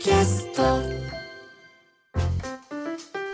[0.00, 0.62] キャスト。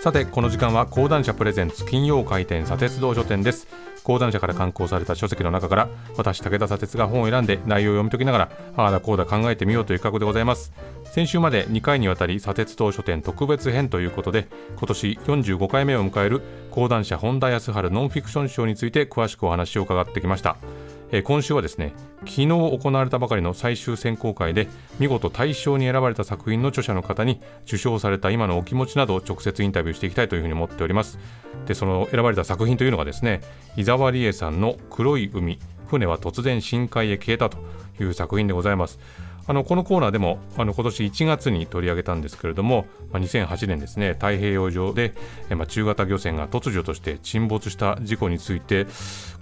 [0.00, 3.66] さてこの時間は講談社プレゼンツ金曜開店砂鉄道書店です。
[4.04, 10.72] 講談社から刊行された書籍の中から私武田砂鉄が本を選んで内容を読み解きながらああだこうだ考えてみようという企画でございます。
[11.04, 20.58] 先週まで2回にわたり砂鉄道書店特別編ということで今年45回目を迎える講談社本田康晴ノンフィクション賞について詳しくお話を伺ってきました。
[21.12, 24.66] え今週はですね昨日行われたばかりの最終選考会で
[24.98, 31.18] 見事大賞に選ばれた作品の著者の方に受賞された今のお気持ちなどを直接インタビューしていきたいというふうに思っております。
[31.66, 33.42] でその選ばれた作品というのがですね
[33.76, 37.58] 伊沢理恵さんの黒い海船は突然深海へ消えたと
[38.00, 38.98] いう作品でございます。
[39.46, 45.14] あのこのコーナーでもあの今年1月に取り上げたんですけれども、まあ、2008年ですね太平洋上で、
[45.50, 48.86] えまあ、中型漁船が突如として沈没した事故について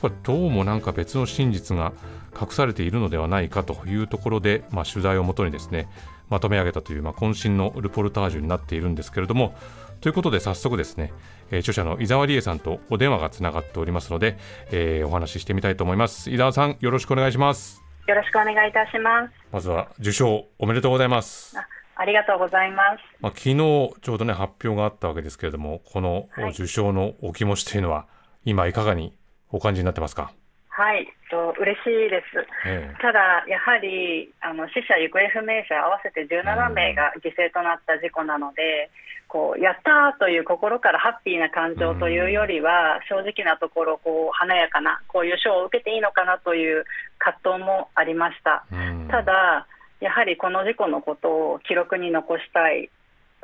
[0.00, 1.92] これどうもなんか別の真実が
[2.38, 5.88] 隠されているのではないかというところで、まあ、取材をもとにですね
[6.28, 9.54] まとめ上げたという、まあ、渾身のルポルタージュになっているんですけれども
[10.00, 11.12] ということで早速ですね、
[11.50, 14.36] えー著者の伊沢理恵さんとお電話がつながっておりますので、
[14.70, 16.30] えーお話ししてみたいと思います。
[16.30, 17.85] 伊沢さんよろしくお願いします。
[18.06, 19.32] よろしくお願いいたします。
[19.50, 22.98] まずは受賞おめでとうございますあありがとうございます。
[23.20, 28.06] まあ、昨日ちょうどね発表があったわけですけれどもこのはい受賞のお気持ちというのは
[28.44, 29.16] 今いかがに
[29.50, 30.32] お感じになってますか、
[30.76, 32.44] はい、と嬉しいです。
[32.68, 38.90] えただ、やはりあの死者・行方不明者合わせて17名が犠牲となった事故なので、
[39.26, 46.84] こうやったーという心からハッピーな感情というよりは、正直なところこう華やかなこういう賞を受けていいのかなという
[47.20, 48.66] 葛藤もありました。
[49.08, 49.66] ただ、
[50.00, 52.90] やはりこの事故のことを記録に残したい、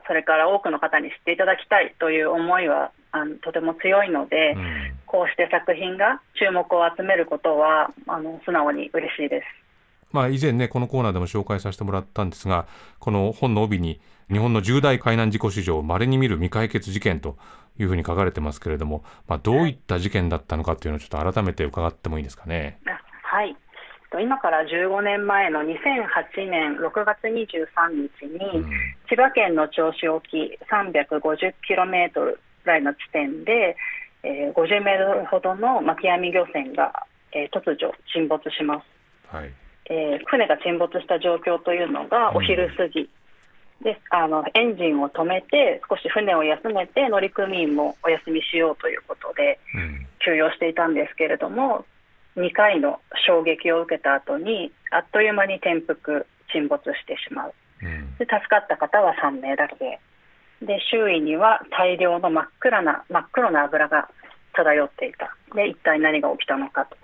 [0.07, 9.47] それから多くの方に知っていただきたいという思いはあのとても強いので、うんこうして作品が注目を集めることはあの素直に嬉しいです。
[10.11, 12.67] まあ、以前ねこのコーナーでも紹介させてもらったんですが
[12.99, 17.37] この本の帯に日本の重大海難事故史上稀に見る未解決事件と
[17.79, 22.79] いうふうに書かれてますけれども、まあ、どういった事件だったのかというのをちょっと改めて伺ってもいいですかね？
[22.87, 22.91] あ
[23.23, 23.57] はい
[24.11, 25.71] と今から15年前の2008
[26.51, 27.33] 年6月23
[27.91, 28.71] 日に、うん
[29.13, 33.77] 千葉県の銚子沖 350km ぐらいの地点で、
[34.23, 39.35] えー50メートルほどの巻き網漁船が、えー突如沈没します。
[39.35, 39.53] はい。
[39.91, 43.09] えー船が沈没した状況というのがお昼過ぎ、
[43.83, 50.07] であのエンジンを止めて少し船を休めて乗組員もお休みしようということでうん。
[50.25, 51.85] 休養していたんですけれども
[52.37, 57.55] 2回の衝撃を受けた後にあっという間に転覆沈没してしまう。
[57.83, 58.17] うん。
[58.19, 59.99] で助かった方は3名だけ
[60.67, 64.09] で周囲には大量の真っ暗な真っ黒な油が
[64.55, 65.37] 漂っていた。
[65.55, 66.97] で一体何が起きたのかと。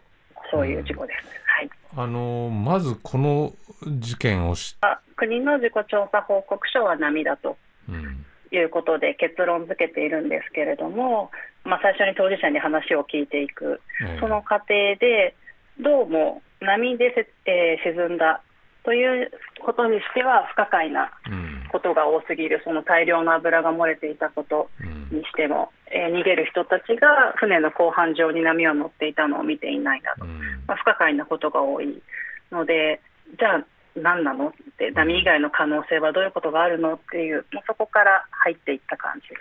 [0.50, 1.26] そういう事故です。
[1.46, 1.70] はい。
[1.96, 3.52] あのまずこの
[3.98, 7.56] 事件をし、あ国の事故調査報告書は波だと。
[7.88, 8.24] うん。
[8.50, 11.30] いうことで結論付けているんですけれども、
[11.64, 13.82] まあ、最初に当事者に話を聞いていく。
[14.00, 14.20] ええ。
[14.20, 15.34] その過程で
[15.78, 18.40] どうも波でせ、えー沈んだ
[18.84, 19.30] という
[19.64, 25.18] ことにしては不可解なうんことが多すぎるその大量の油が漏れていたことうん。
[25.18, 30.40] にしても、えー逃げる人たちが船の甲板上に波を乗っていたのを見ていないなどうん。
[30.66, 32.02] まあ、不可解なことが多い
[32.50, 33.00] ので、
[33.38, 33.64] じゃあ
[33.96, 39.36] 何なのって、波以外の可能性はどういうことがあるのっていう、もうそこから入っていった感じで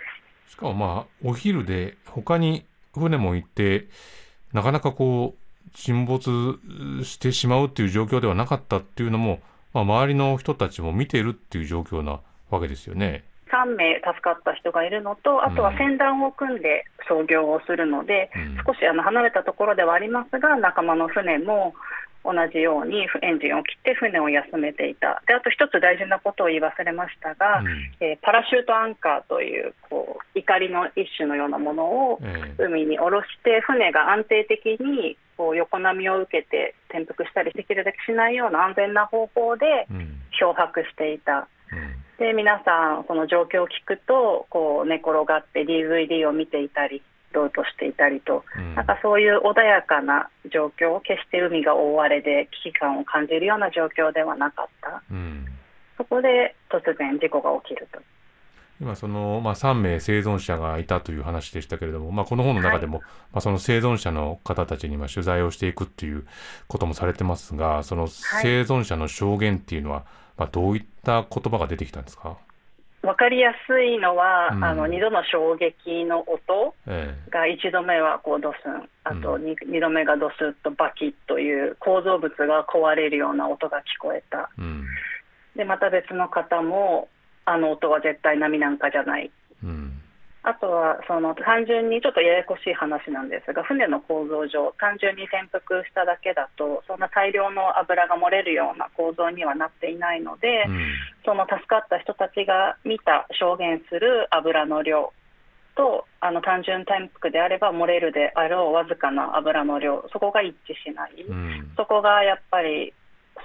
[0.46, 0.52] す。
[0.52, 3.86] しかもまあお昼で他に船も行って
[4.52, 6.58] なかなかこう沈没
[7.04, 9.40] してしまうっていう状況ではなかったっていうのも、
[9.84, 13.24] まあ、周りの人たちも見ているっていう状況なわけですよね。
[13.50, 21.74] 3名助かった人がいるのと、あとは船団を組んで操業をするので、うん少しあの離れたところではありますが、仲間の船も
[22.24, 25.22] 同じようにエンジンを切って船を休めていた。
[25.26, 27.68] で、あと一つ大事なことを言い忘れましたが、うん
[28.00, 41.48] えーパラシュートアンカーというこう怒りの一種のようなものをええ海に下ろして船が安定的にこう横波を受けて転覆したりできるだけしないような安全な方法でうん漂白していた。
[41.72, 47.00] うんで皆さんこの状況を聞くとこう寝転がって DVD を見ていたり
[47.32, 55.46] ろうとしていたりと、うんなんかそういう穏やかな状況決して海が大荒れで危機感を感じるような状況ではなかったうん
[55.96, 58.00] そこで突然事故が起きると。
[58.80, 63.00] 今その、まあ、3名生存者がいたという話でしたけれども、まあ、この本の中でも、
[63.32, 66.26] まあ、その生存者の方たちにまあ取材をしていくっていう
[66.68, 70.04] こともされてますがその生存者の証言っていうのは、
[70.36, 72.38] まあ、どういった言葉が出てきたんですか、
[73.02, 74.64] 分かりやすいのは、うん。
[74.64, 78.88] あの2度の衝撃の音えが1度目はこうドスン。
[79.04, 84.50] あとう 2, 2度目がドスッとバキッという構造物が壊れるような音が聞こえた。
[84.58, 84.84] えうん。
[85.56, 87.08] でまた別の方も
[87.48, 89.30] あの音は絶対波なんかじゃない。
[89.64, 89.94] うん。
[90.42, 100.94] あとはその単純にちょっとややこしい話なんですが船の構造上単純に転覆しただけだとそんな大量の油が漏れるような構造にはなっていないので、うん。
[101.24, 105.12] その助かった人たちが見た証言する油の量
[105.76, 111.72] とあの単純転覆であれば漏れるであろうわずかな油の量そこが一致しない、うん。
[111.76, 112.94] そこがやっぱり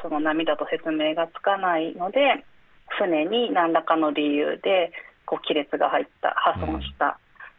[0.02, 2.46] その波だと説明がつかないので
[2.88, 4.92] 船に何らかの理由で
[5.26, 7.18] こう亀裂が入った破損した、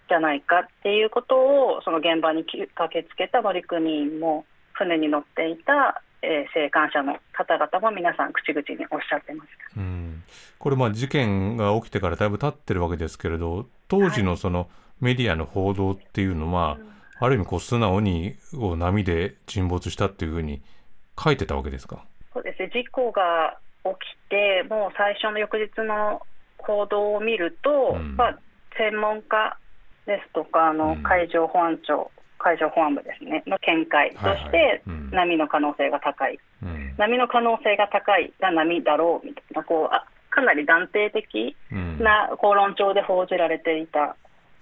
[0.09, 9.81] じゃないかっていうことをその現場に駆けつけた乗組員も船に乗っていた、えー、生還者の方々も皆さん口々におっしゃってました。
[9.81, 10.23] うん
[10.59, 14.69] これまあ事件が起きてからだいぶ経ってるわけですけれど当時のその
[15.01, 16.79] メディアの報道っていうのは、
[17.19, 20.63] ある意味こう素直に波で沈没したっていうふうに
[21.23, 22.05] 書いてたわけですか？
[22.33, 26.23] そうですね事故が起きてもう最初の翌日の
[26.59, 28.17] 報道を見ると、うん。
[28.17, 28.39] まあ、
[28.77, 29.57] 専門家
[30.07, 30.79] ですとかあうん。
[30.79, 35.11] の海上保安庁、海上保安部ですねの見解としてうん。
[35.11, 36.95] 波の可能性が高い、うん。
[36.97, 41.99] 波の可能性が高いが波だろうみたいなこうあかなり断定的うん。
[42.03, 44.17] な口論調で報じられていた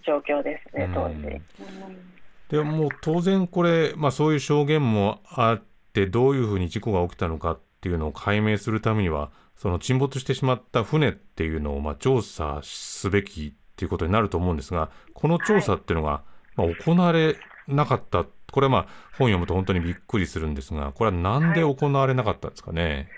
[0.04, 1.14] 状況ですね、当時。
[1.14, 1.25] うん。
[1.25, 2.12] うん
[2.52, 5.62] でもう当然これ、まあ、そういう証言もあっ
[5.94, 16.23] てどういうふうに事故が起きたのかっていうのを解明するためにはその沈没してしまった船っていうのをまあ調査すべきっていうことになると思うんですがこの調査っていうのが、
[16.55, 17.37] まあ、行われ
[17.67, 18.25] なかった。
[18.52, 18.82] これはまあ
[19.19, 23.08] 本読むと本当にびっくりするんですがこれはなんで行われなかったんですかね？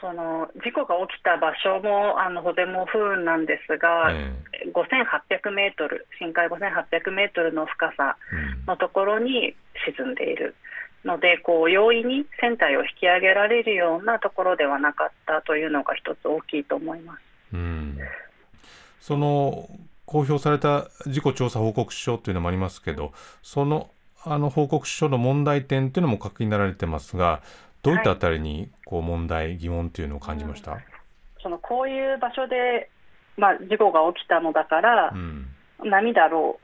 [0.00, 4.32] その事故が起きた場所もあのとても不運なんですが、え
[4.72, 8.16] 5800メートル、深海5800メートルの深さ
[8.66, 9.54] のところに
[9.96, 10.54] 沈んでいる
[11.04, 17.20] ので、こう容易に船体を引き上げられるようなところではなかったというのが一つ大きいと思います。
[17.52, 17.98] うん。
[19.00, 19.68] その
[20.04, 23.12] 公表された事故調査報告書というのもありますけど
[23.42, 23.90] その
[24.24, 27.42] あの報告書の問題点というのも書きになられてますが
[27.82, 30.78] どういったあたりにこう問題、疑問というのを感じました、
[31.42, 32.90] そのこういう場所で、
[33.38, 35.46] まあ、事故が起きたのだからう、ん。
[35.82, 36.60] 波だろ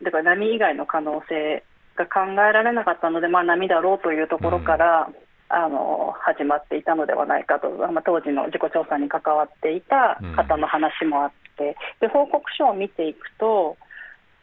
[0.00, 1.62] う、だから波以外の可能性
[1.98, 5.10] が考えられなかったので、まあ、波だろうというところから、
[5.50, 13.76] あの始まっていたのではないかと、まあ、当時の事故調査に関わっていた方の話もあって、で報告書を見ていくと、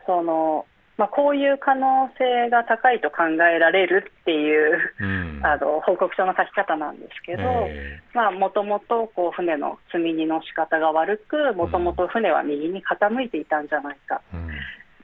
[0.05, 0.65] その
[0.97, 5.41] まあ、こういう可能性が高いと考えられるっていう、うん。
[5.43, 7.43] あの報告書の書き方なんですけど。
[7.43, 14.21] えまあ、もともとこう船の積み荷の仕方が悪く、もともと船は右に傾いていたんじゃないか、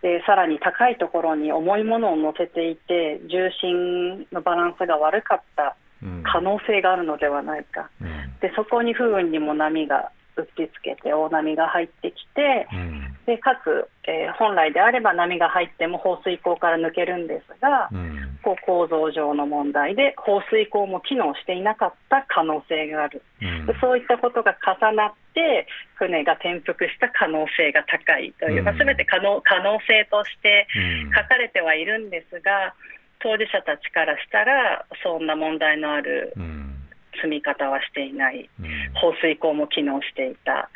[0.01, 6.24] でさらに高いところに重いものを乗せていて、重心のバランスが悪かったうん。
[6.24, 8.07] 可能性があるのではないか、うん。
[8.42, 13.15] でそこに不運にも波が打ちつけて、大波が入ってきて、うん。
[13.25, 23.22] でかつ、えー本来であれば波が入っても放水口から抜けるんですが、うんこう構造上の問題で放水口も機能していなかった可能性がある。
[23.42, 23.66] うん。
[23.66, 31.14] でそういったことが重なって船が転覆した可能性が高いという、まあ、うん全て可能可能性としてうん。
[31.14, 32.74] 書かれてはいるんですが
[33.20, 36.68] 当事者たちからしたらそんな問題のあるうん。
[37.14, 38.50] 積み方はしていない。
[38.60, 38.68] うん。
[38.96, 40.69] 放水口も機能していた。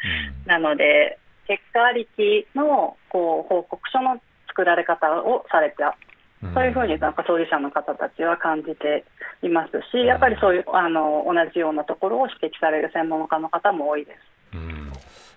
[0.46, 0.48] うん。
[0.48, 1.18] なので
[1.48, 5.98] 結果ありきのこう報告書の作られ方をされた
[6.54, 9.06] そういうふうになんか当事者の方たちは感じて
[9.42, 14.56] いますし、やっぱりそういうあの同じようなところを指摘される専門家の方も多いです。
[14.56, 14.92] うん。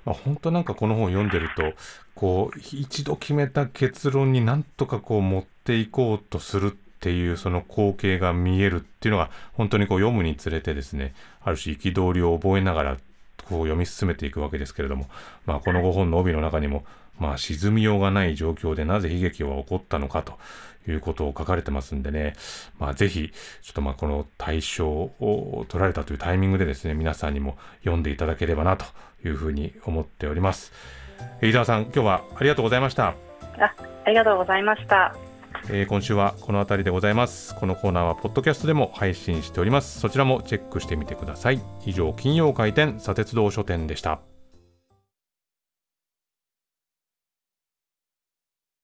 [0.05, 1.75] まあ、本当なんかこの本を読んでると
[2.15, 12.97] こう一度決めた結論になんとかこう持っていこうとするっていうその光景が見えるっていうのが本当にこう読むにつれてですねある種憤りを覚えながら
[13.49, 15.07] こう読み進めていくわけですけれども、
[15.47, 16.85] まあ、この5本の帯の中にも、
[17.19, 20.39] まあ、沈みようがない状況でなぜ悲劇は起こったのかと
[20.87, 22.35] いうことを書かれてますんでね、
[22.79, 28.85] まあ、ぜひちょっとまあこの対象を取られたというタイミングでですね皆さんにも読んでいただければなと
[29.25, 30.73] いうふうに思っております。
[31.41, 33.09] 飯沢さん今日はありがとうございました。
[33.59, 33.75] あ
[34.05, 35.28] ありがとうございました。
[35.71, 37.55] えー今週はこの辺りでございます。
[37.55, 40.01] このコーナーはポッドキャストでも配信しております。
[40.01, 41.61] そちらもチェックしてみてください。
[41.85, 44.21] 以上、金曜開店、砂鉄道書店でした。